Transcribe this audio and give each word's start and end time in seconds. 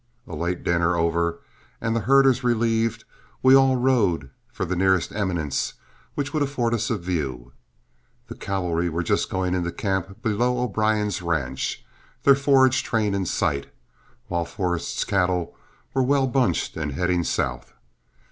A 0.25 0.35
late 0.35 0.63
dinner 0.63 0.95
over 0.95 1.41
and 1.79 1.95
the 1.95 1.99
herders 1.99 2.43
relieved, 2.43 3.03
we 3.43 3.53
all 3.55 3.75
rode 3.75 4.31
for 4.51 4.65
the 4.65 4.75
nearest 4.75 5.11
eminence 5.11 5.73
which 6.15 6.33
would 6.33 6.41
afford 6.41 6.73
us 6.73 6.89
a 6.89 6.97
view. 6.97 7.51
The 8.27 8.33
cavalry 8.33 8.89
were 8.89 9.03
just 9.03 9.29
going 9.29 9.53
into 9.53 9.71
camp 9.71 10.23
below 10.23 10.57
O'Brien's 10.63 11.21
ranch, 11.21 11.85
their 12.23 12.33
forage 12.33 12.81
train 12.81 13.13
in 13.13 13.27
sight, 13.27 13.71
while 14.27 14.43
Forrest's 14.43 15.03
cattle 15.03 15.55
were 15.93 16.01
well 16.01 16.25
bunched 16.25 16.75
and 16.77 16.93
heading 16.93 17.23
south. 17.23 17.71